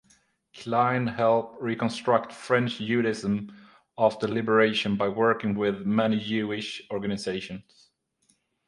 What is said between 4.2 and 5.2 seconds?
Liberation by